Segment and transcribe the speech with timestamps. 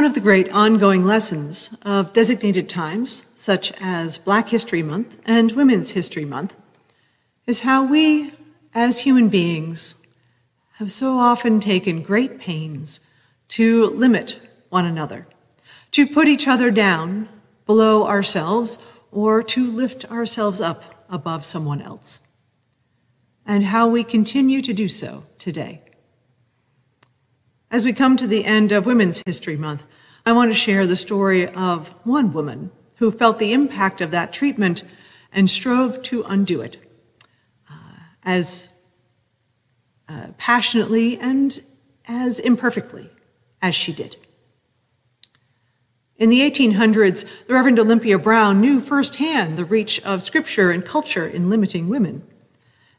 [0.00, 5.52] One of the great ongoing lessons of designated times, such as Black History Month and
[5.52, 6.56] Women's History Month,
[7.46, 8.32] is how we,
[8.72, 9.96] as human beings,
[10.76, 13.00] have so often taken great pains
[13.48, 14.40] to limit
[14.70, 15.26] one another,
[15.90, 17.28] to put each other down
[17.66, 18.78] below ourselves,
[19.12, 22.20] or to lift ourselves up above someone else,
[23.44, 25.82] and how we continue to do so today.
[27.72, 29.84] As we come to the end of Women's History Month,
[30.26, 34.32] I want to share the story of one woman who felt the impact of that
[34.32, 34.82] treatment
[35.32, 36.78] and strove to undo it
[37.70, 37.74] uh,
[38.24, 38.70] as
[40.08, 41.62] uh, passionately and
[42.08, 43.08] as imperfectly
[43.62, 44.16] as she did.
[46.16, 51.26] In the 1800s, the Reverend Olympia Brown knew firsthand the reach of scripture and culture
[51.26, 52.26] in limiting women.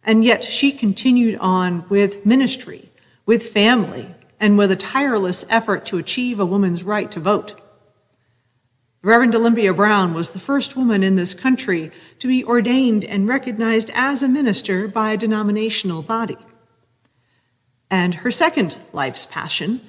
[0.02, 2.90] And yet she continued on with ministry,
[3.26, 7.62] with family, and with a tireless effort to achieve a woman's right to vote.
[9.04, 13.91] Reverend Olympia Brown was the first woman in this country to be ordained and recognized
[13.93, 16.38] as a minister by a denominational body.
[17.90, 19.82] And her second life's passion,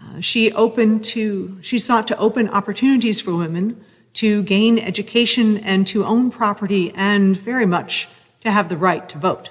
[0.00, 3.84] uh, she opened to, she sought to open opportunities for women
[4.14, 8.08] to gain education and to own property and very much
[8.40, 9.50] to have the right to vote.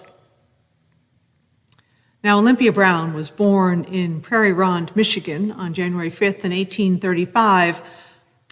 [2.23, 7.81] Now, Olympia Brown was born in Prairie Ronde, Michigan on January 5th in 1835.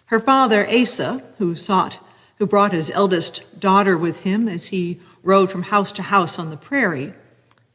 [0.05, 1.99] Her father, Asa, who sought,
[2.39, 6.49] who brought his eldest daughter with him as he rode from house to house on
[6.49, 7.13] the prairie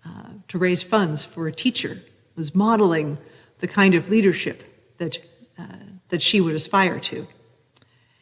[0.05, 2.03] uh, to raise funds for a teacher,
[2.35, 3.17] was modeling
[3.61, 4.65] the kind of leadership
[4.99, 5.19] that,
[5.57, 5.77] uh,
[6.09, 7.29] that she would aspire to.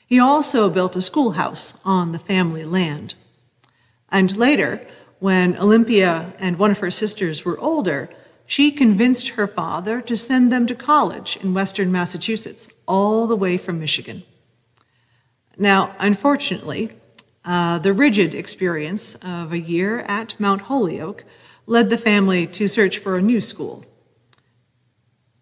[0.07, 3.15] He also built a schoolhouse on the family land.
[4.11, 4.87] And later,
[5.23, 8.11] when Olympia and one of her sisters were older,
[8.45, 13.57] she convinced her father to send them to college in Western Massachusetts, all the way
[13.57, 14.25] from Michigan.
[15.57, 16.91] Now, unfortunately,
[17.45, 21.23] uh, the rigid experience of a year at Mount Holyoke
[21.67, 23.87] led the family to search for a new school.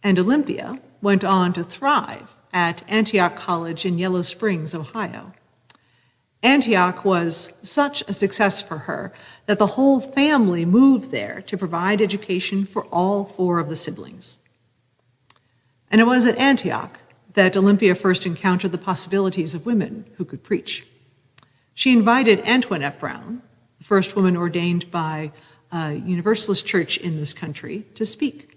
[0.03, 5.33] And Olympia went on to thrive at Antioch College in Yellow Springs, Ohio.
[6.43, 9.13] Antioch was such a success for her
[9.47, 14.39] that the whole family moved there to provide education for all four of the siblings.
[15.91, 16.99] And it was at Antioch
[17.35, 20.87] that Olympia first encountered the possibilities of women who could preach.
[21.75, 23.43] She invited Antoinette Brown,
[23.79, 25.33] the first woman ordained by
[25.73, 28.57] a Universalist church in this country, to speak.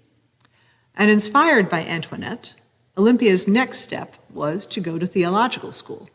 [0.96, 2.54] And inspired by Antoinette,
[2.96, 6.08] Olympia's next step was to go to theological school.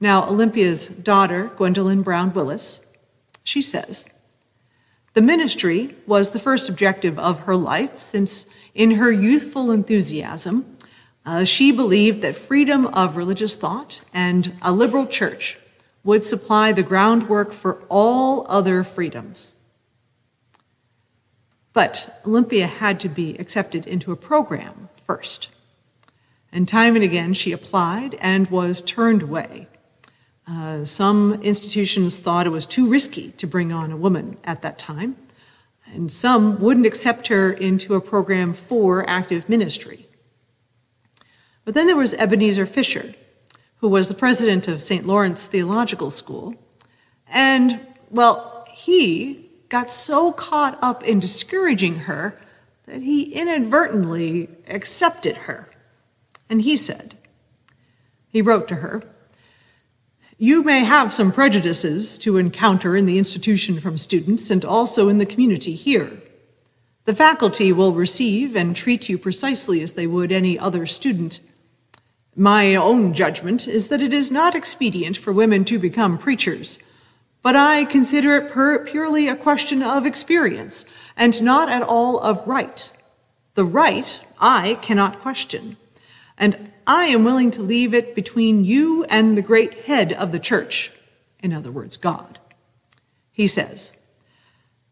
[0.00, 2.84] Now, Olympia's daughter, Gwendolyn Brown Willis,
[3.42, 4.06] she says,
[5.14, 10.76] the ministry was the first objective of her life since, in her youthful enthusiasm,
[11.24, 15.58] uh, she believed that freedom of religious thought and a liberal church
[16.04, 19.54] would supply the groundwork for all other freedoms.
[21.72, 25.48] But Olympia had to be accepted into a program first.
[26.52, 29.66] And time and again she applied and was turned away
[30.48, 34.78] uh, some institutions thought it was too risky to bring on a woman at that
[34.78, 35.16] time,
[35.86, 40.06] and some wouldn't accept her into a program for active ministry.
[41.64, 43.14] But then there was Ebenezer Fisher,
[43.78, 45.06] who was the president of St.
[45.06, 46.54] Lawrence Theological School,
[47.28, 47.80] and,
[48.10, 52.40] well, he got so caught up in discouraging her
[52.86, 55.68] that he inadvertently accepted her.
[56.48, 57.16] And he said,
[58.28, 59.02] he wrote to her,
[60.38, 65.16] you may have some prejudices to encounter in the institution from students and also in
[65.16, 66.12] the community here.
[67.06, 71.40] The faculty will receive and treat you precisely as they would any other student.
[72.34, 76.78] My own judgment is that it is not expedient for women to become preachers,
[77.42, 80.84] but I consider it purely a question of experience
[81.16, 82.90] and not at all of right.
[83.54, 85.78] The right I cannot question,
[86.38, 90.38] and I am willing to leave it between you and the great head of the
[90.38, 90.92] church,
[91.42, 92.38] in other words, God.
[93.32, 93.92] He says,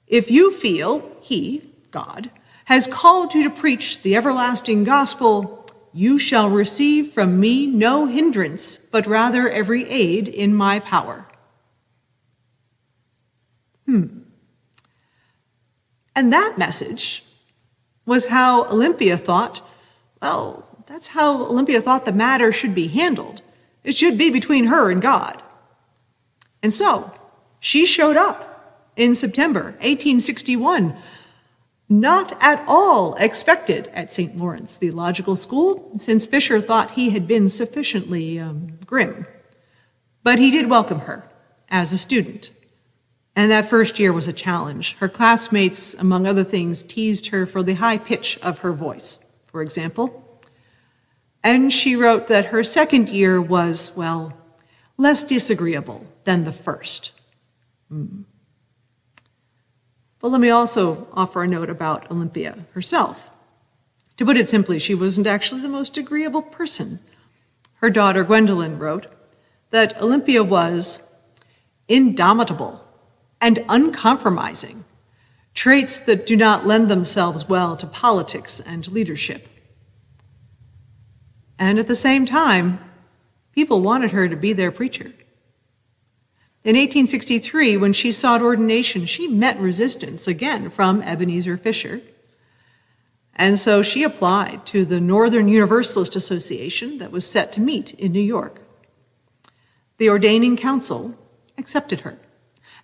[0.06, 2.30] If you feel he, God,
[2.66, 8.78] has called you to preach the everlasting gospel, you shall receive from me no hindrance,
[8.78, 11.26] but rather every aid in my power.
[13.86, 14.20] Hmm.
[16.16, 17.24] And that message
[18.06, 19.62] was how Olympia thought,
[20.20, 20.63] well,
[20.94, 23.42] that's how Olympia thought the matter should be handled.
[23.82, 25.42] It should be between her and God.
[26.62, 27.12] And so
[27.58, 30.96] she showed up in September 1861
[31.88, 34.36] not at all expected at St.
[34.36, 39.26] Lawrence Theological School, since Fisher thought he had been sufficiently um, grim.
[40.22, 41.28] But he did welcome her
[41.70, 42.52] as a student.
[43.34, 44.94] And that first year was a challenge.
[45.00, 49.18] Her classmates, among other things, teased her for the high pitch of her voice,
[49.48, 50.23] for example.
[51.44, 54.32] And she wrote that her second year was, well,
[54.96, 57.12] less disagreeable than the first.
[57.92, 58.24] Mm.
[60.20, 63.28] But let me also offer a note about Olympia herself.
[64.16, 66.98] To put it simply, she wasn't actually the most agreeable person.
[67.74, 69.06] Her daughter Gwendolyn wrote
[69.68, 71.06] that Olympia was
[71.88, 72.82] indomitable
[73.38, 74.84] and uncompromising,
[75.52, 79.48] traits that do not lend themselves well to politics and leadership.
[81.58, 82.78] And at the same time,
[83.52, 85.12] people wanted her to be their preacher.
[86.64, 92.00] In 1863, when she sought ordination, she met resistance again from Ebenezer Fisher.
[93.36, 98.12] And so she applied to the Northern Universalist Association that was set to meet in
[98.12, 98.60] New York.
[99.98, 101.14] The ordaining council
[101.58, 102.18] accepted her.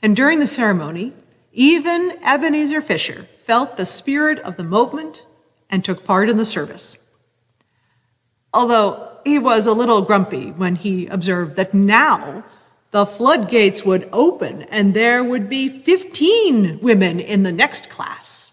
[0.02, 1.14] And during the ceremony,
[1.52, 5.25] even Ebenezer Fisher felt the spirit of the moment
[5.70, 6.99] and took part in the service.
[8.52, 12.44] Although he was a little grumpy when he observed that now
[12.91, 18.52] the floodgates would open and there would be 15 women in the next class.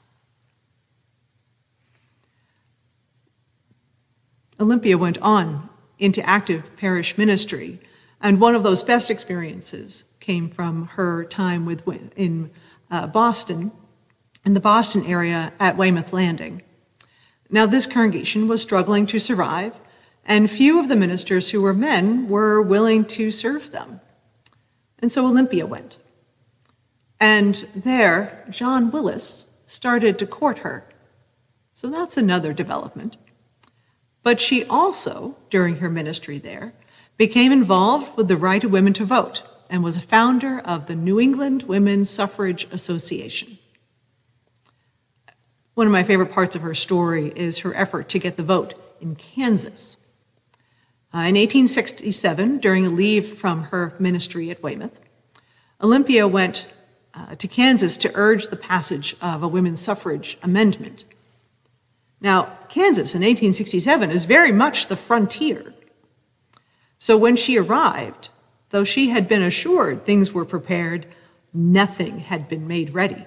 [4.60, 5.70] Olympia went on
[6.00, 7.80] into active parish ministry,
[8.22, 12.50] and one of those best experiences came from her time with, in
[12.90, 13.72] uh, Boston,
[14.46, 16.62] in the Boston area at Weymouth Landing.
[17.50, 19.80] Now, this congregation was struggling to survive,
[20.28, 24.02] and few of the ministers who were men were willing to serve them.
[25.00, 25.98] And so Olympia went.
[27.20, 30.88] And there, John Willis started to court her.
[31.74, 33.18] So that's another development.
[34.22, 36.74] But she also, during her ministry there,
[37.16, 40.96] became involved with the right of women to vote and was a founder of the
[40.96, 43.58] New England Women's Suffrage Association.
[45.74, 48.74] One of my favorite parts of her story is her effort to get the vote
[49.00, 49.98] in Kansas.
[51.18, 55.00] Uh, in 1867, during a leave from her ministry at Weymouth,
[55.82, 56.68] Olympia went
[57.16, 61.06] uh, to Kansas to urge the passage of a women's suffrage amendment.
[62.22, 65.74] Now, Kansas in 1867 is very much the frontier.
[67.00, 68.30] So when she arrived,
[68.70, 71.08] though she had been assured things were prepared,
[71.52, 73.26] nothing had been made ready.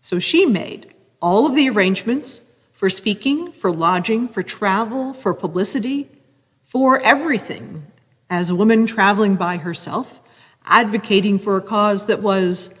[0.00, 6.08] So she made all of the arrangements for speaking, for lodging, for travel, for publicity,
[6.68, 7.86] for everything
[8.30, 10.20] as a woman traveling by herself,
[10.64, 12.74] advocating for a cause that was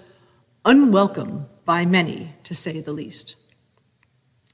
[0.64, 3.34] unwelcome by many, to say the least.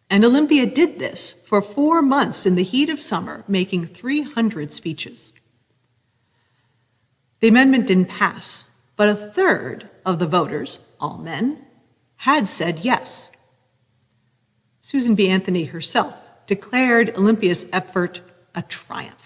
[0.08, 5.32] And Olympia did this for four months in the heat of summer, making 300 speeches.
[7.40, 8.66] The amendment didn't pass,
[8.96, 11.64] but a third of the voters, all men,
[12.18, 13.32] had said yes.
[14.80, 15.28] Susan B.
[15.28, 16.14] Anthony herself
[16.46, 18.20] declared Olympia's effort
[18.54, 19.23] a triumph.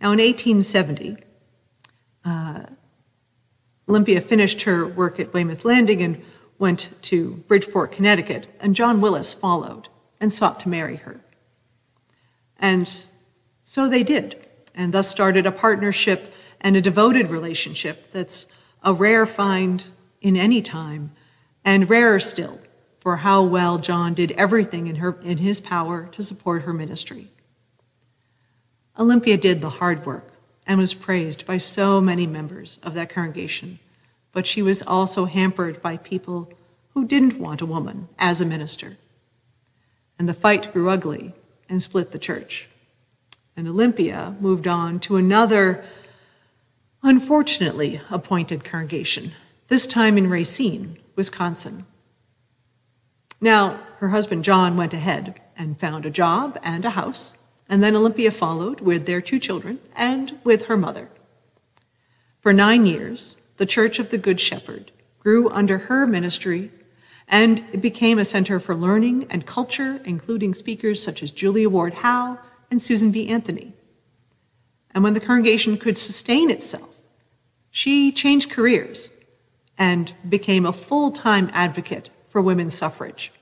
[0.00, 1.16] Now, in 1870,
[2.24, 2.62] uh,
[3.88, 6.22] Olympia finished her work at Weymouth Landing and
[6.58, 9.88] went to Bridgeport, Connecticut, and John Willis followed
[10.20, 11.20] and sought to marry her.
[12.58, 13.04] And
[13.64, 18.46] so they did, and thus started a partnership and a devoted relationship that's
[18.82, 19.84] a rare find
[20.20, 21.12] in any time,
[21.64, 22.60] and rarer still
[23.00, 27.30] for how well John did everything in, her, in his power to support her ministry.
[28.98, 30.32] Olympia did the hard work
[30.66, 33.78] and was praised by so many members of that congregation,
[34.32, 36.50] but she was also hampered by people
[36.94, 38.96] who didn't want a woman as a minister.
[40.18, 41.34] And the fight grew ugly
[41.68, 42.68] and split the church.
[43.54, 45.84] And Olympia moved on to another,
[47.02, 49.32] unfortunately appointed congregation,
[49.68, 51.84] this time in Racine, Wisconsin.
[53.40, 57.36] Now, her husband John went ahead and found a job and a house
[57.68, 61.08] and then Olympia followed with their two children and with her mother.
[62.40, 66.70] For nine years, the Church of the Good Shepherd grew under her ministry,
[67.26, 71.94] and it became a center for learning and culture, including speakers such as Julia Ward
[71.94, 72.38] Howe
[72.70, 73.28] and Susan B.
[73.28, 73.72] Anthony.
[74.92, 76.88] And when the congregation could sustain itself,
[77.70, 79.10] she changed careers
[79.76, 83.32] and became a full time advocate for women's suffrage.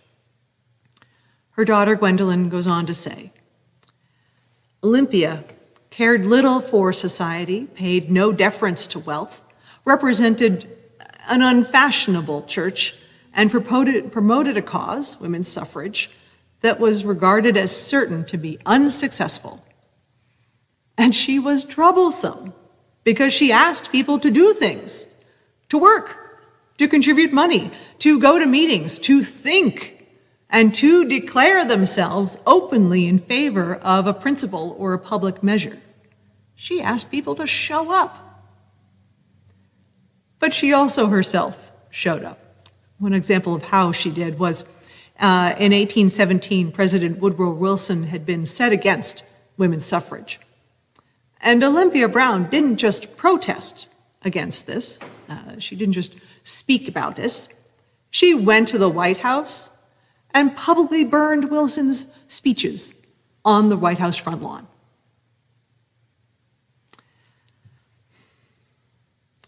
[1.50, 3.33] Her daughter Gwendolyn goes on to say,
[4.85, 5.43] Olympia
[5.88, 9.43] cared little for society, paid no deference to wealth,
[9.87, 10.69] represented
[11.26, 12.95] an unfashionable church
[13.33, 16.11] and promoted, a cause, women's suffrage,
[16.61, 19.64] that was regarded as certain to be unsuccessful.
[20.99, 22.53] And she was troublesome
[23.05, 25.07] because she asked people to do things,
[25.71, 26.17] to work,
[26.79, 29.94] to contribute money, to go to meetings, to think,
[30.54, 35.80] and to declare themselves openly in favor of a principle or a public measure.
[36.54, 38.46] She asked people to show up.
[40.38, 42.38] But she also herself showed up.
[42.99, 44.62] One example of how she did was
[45.18, 49.25] uh, in 1817, President Woodrow Wilson had been set against
[49.56, 50.38] women's suffrage.
[51.40, 53.88] And Olympia Brown didn't just protest
[54.23, 57.49] against this, uh, she didn't just speak about this.
[58.11, 59.70] She went to the White House
[60.35, 62.93] and publicly burned Wilson's speeches
[63.45, 64.67] on the White House front lawn.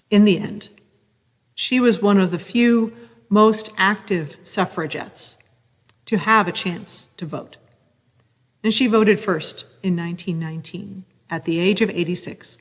[0.09, 0.69] In the end,
[1.55, 2.95] she was one of the few
[3.29, 5.37] most active suffragettes
[6.05, 7.57] to have a chance to vote.
[8.63, 12.59] And she voted first in 1919 at the age of 86.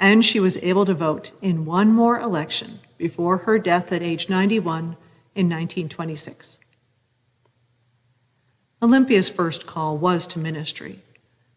[0.00, 4.28] And she was able to vote in one more election before her death at age
[4.28, 4.96] 91
[5.34, 6.58] in 1926.
[8.80, 11.00] Olympia's first call was to ministry,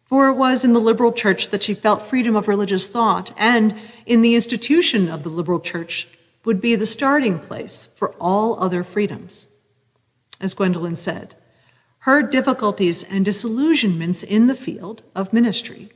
[0.05, 3.75] for it was in the liberal church that she felt freedom of religious thought, and
[4.05, 6.07] in the institution of the liberal church
[6.43, 9.47] would be the starting place for all other freedoms.
[10.39, 11.35] As Gwendolyn said,
[11.99, 15.91] her difficulties and disillusionments in the field of ministry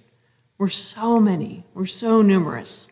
[0.59, 2.87] were so many, were so numerous,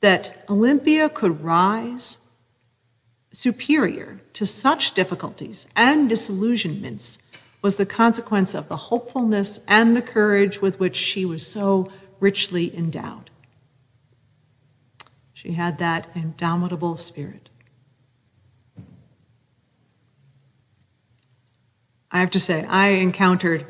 [0.00, 2.18] that Olympia could rise
[3.30, 7.18] superior to such difficulties and disillusionments
[7.64, 11.90] was the consequence of the hopefulness and the courage with which she was so
[12.20, 13.30] richly endowed.
[15.32, 17.48] She had that indomitable spirit.
[22.12, 23.66] I have to say, I encountered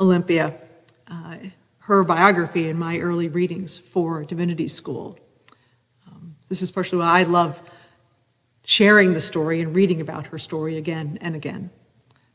[0.00, 0.52] Olympia,
[1.06, 1.36] uh,
[1.78, 5.20] her biography, in my early readings for divinity school.
[6.08, 7.62] Um, this is partially why I love
[8.64, 11.70] sharing the story and reading about her story again and again.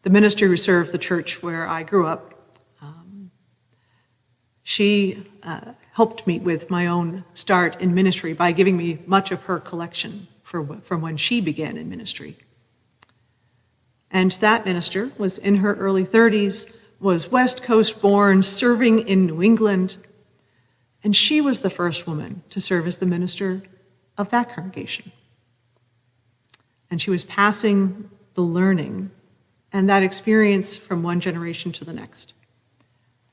[0.03, 2.33] The minister who served the church where I grew up,
[2.81, 3.29] um,
[4.63, 9.43] she uh, helped me with my own start in ministry by giving me much of
[9.43, 12.35] her collection for, from when she began in ministry.
[14.09, 19.41] And that minister was in her early 30s, was West Coast born, serving in New
[19.41, 19.97] England.
[21.03, 23.63] And she was the first woman to serve as the minister
[24.17, 25.11] of that congregation.
[26.89, 29.11] And she was passing the learning
[29.73, 32.33] and that experience from one generation to the next.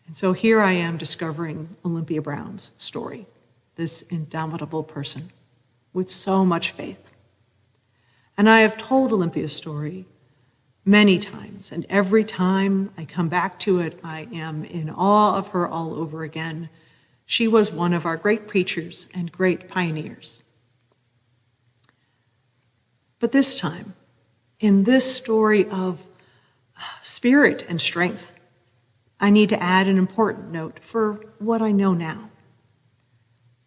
[0.06, 3.26] And so here I am discovering Olympia Brown's story,
[3.76, 5.30] this indomitable person
[5.92, 7.10] with so much faith.
[8.36, 10.06] And I have told Olympia's story
[10.84, 15.48] many times, and every time I come back to it, I am in awe of
[15.48, 16.70] her all over again.
[17.26, 20.40] She was one of our great preachers and great pioneers.
[23.18, 23.94] But this time,
[24.60, 26.04] in this story of
[27.02, 28.34] spirit and strength,
[29.20, 32.30] I need to add an important note for what I know now.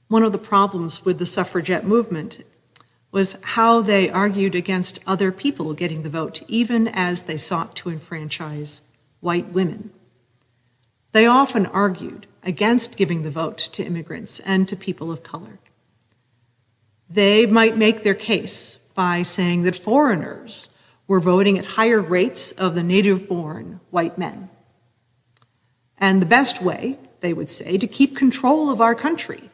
[0.08, 2.44] One of the problems with the suffragette movement
[3.12, 7.89] was how they argued against other people getting the vote, even as they sought to
[7.89, 8.82] enfranchise
[9.20, 9.91] white women.
[11.12, 15.60] They often argued against giving the vote to immigrants and to people of color.
[17.10, 20.70] They might make their case by saying that foreigners
[21.12, 24.50] were voting at higher rates of the native born white men.
[25.98, 29.51] And the best way, they would say, to keep control of our country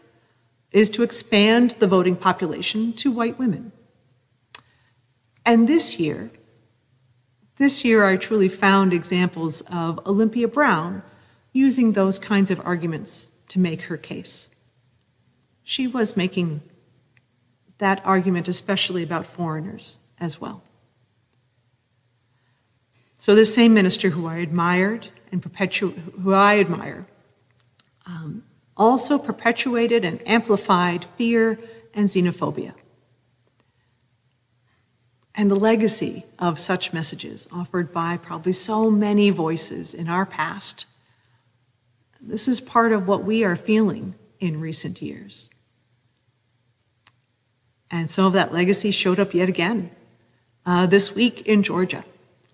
[0.71, 3.71] is to expand the voting population to white women.
[5.47, 6.29] And this year,
[7.55, 11.01] this year I truly found examples of Olympia Brown
[11.53, 14.49] using those kinds of arguments to make her case.
[15.63, 16.61] She was making
[17.79, 20.61] that argument, especially about foreigners, as well.
[23.19, 27.07] So, this same minister who I admired and perpetu- who I admire,
[28.05, 28.43] um,
[28.75, 31.59] also perpetuated and amplified fear
[31.93, 32.73] and xenophobia.
[35.33, 40.85] And the legacy of such messages offered by probably so many voices in our past,
[42.21, 45.49] this is part of what we are feeling in recent years.
[47.89, 49.91] And some of that legacy showed up yet again
[50.65, 52.03] uh, this week in Georgia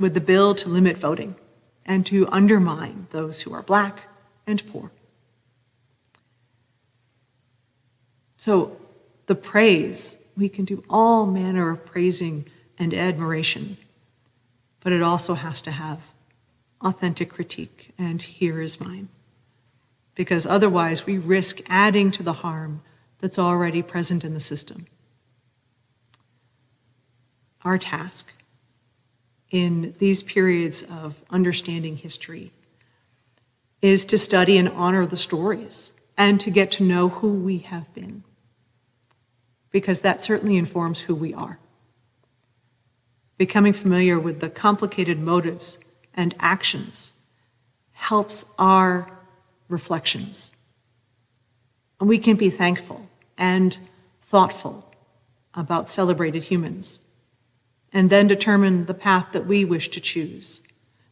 [0.04, 1.34] with the bill to limit voting
[1.86, 4.02] and to undermine those who are black
[4.46, 4.92] and poor.
[8.36, 8.76] So,
[9.28, 12.46] the praise we can do all manner of praising
[12.78, 13.78] and admiration,
[14.82, 16.02] but it also has to have
[16.82, 19.08] authentic critique, and here is mine.
[20.16, 22.82] Because otherwise, we risk adding to the harm
[23.20, 24.86] that's already present in the system.
[27.64, 28.34] Our task
[29.54, 32.52] in these periods of understanding history
[33.84, 37.94] is to study and honor the stories and to get to know who we have
[37.94, 38.24] been,
[39.70, 41.60] because that certainly informs who we are.
[43.38, 45.78] Becoming familiar with the complicated motives
[46.16, 47.14] and actions
[47.92, 49.08] helps our
[49.70, 50.52] reflections.
[52.00, 53.08] And we can be thankful
[53.38, 53.78] and
[54.24, 54.92] thoughtful
[55.54, 57.00] about celebrated humans,
[57.94, 60.62] and then determine the path that we wish to choose,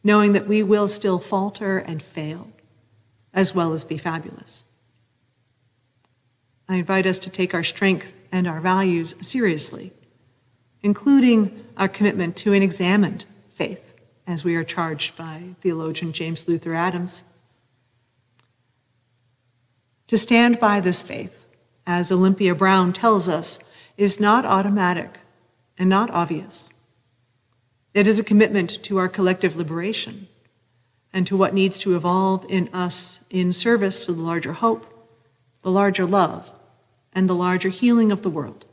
[0.02, 2.50] knowing that we will still falter and fail
[3.32, 4.64] as well as be fabulous.
[6.68, 9.92] I invite us to take our strength and our values seriously,
[10.82, 13.24] including our commitment to an examined
[13.54, 13.94] faith,
[14.26, 17.24] as we are charged by theologian James Luther Adams.
[20.08, 21.46] To stand by this faith,
[21.86, 23.60] as Olympia Brown tells us,
[23.96, 25.18] is not automatic
[25.78, 26.72] and not obvious.
[27.94, 30.28] It is a commitment to our collective liberation
[31.12, 34.86] and to what needs to evolve in us in service to the larger hope,
[35.62, 36.50] the larger love,
[37.12, 38.64] and the larger healing of the world.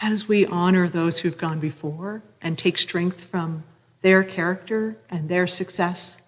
[0.00, 3.62] As we honor those who've gone before and take strength from
[4.00, 6.20] their character and their success,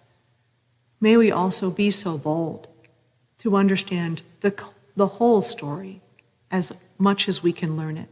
[1.01, 2.69] may we also be so bold
[3.39, 4.55] to understand the,
[4.95, 6.01] the whole story
[6.51, 8.09] as much as we can learn it.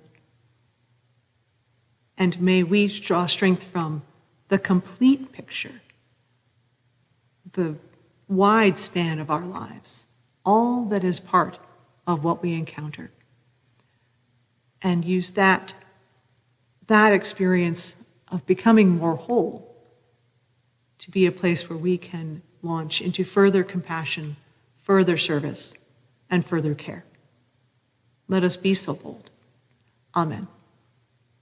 [2.17, 4.03] And may we draw strength from
[4.49, 5.81] the complete picture,
[7.53, 7.75] the
[8.27, 10.07] wide span of our lives,
[10.45, 11.57] all that is part
[12.05, 13.11] of what we encounter.
[14.81, 15.73] And use that,
[16.87, 17.95] that experience
[18.27, 19.73] of becoming more whole
[20.99, 24.36] to be a place where we can launch into further compassion,
[24.81, 25.75] further service,
[26.29, 27.05] and further care.
[28.34, 29.30] Let us be so bold.
[30.15, 30.48] Amen.